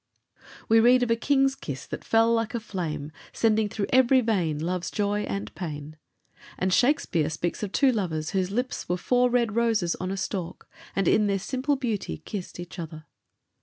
We 0.67 0.79
read 0.79 1.03
of 1.03 1.11
a 1.11 1.15
king's 1.15 1.53
kiss 1.53 1.85
that 1.85 2.03
"fell 2.03 2.33
like 2.33 2.55
a 2.55 2.59
flame," 2.59 3.11
sending 3.33 3.69
through 3.69 3.85
every 3.93 4.19
vein 4.21 4.57
love's 4.57 4.89
joy 4.89 5.25
and 5.25 5.53
pain. 5.53 5.95
And 6.57 6.73
Shakespeare 6.73 7.29
speaks 7.29 7.61
of 7.61 7.71
two 7.71 7.91
lovers 7.91 8.31
whose 8.31 8.49
lips 8.49 8.89
were 8.89 8.97
"four 8.97 9.29
red 9.29 9.55
roses 9.55 9.93
on 9.97 10.09
a 10.09 10.17
stalk, 10.17 10.67
and 10.95 11.07
in 11.07 11.27
their 11.27 11.37
simple 11.37 11.75
beauty 11.75 12.17
kissed 12.17 12.59
each 12.59 12.79
other." 12.79 13.05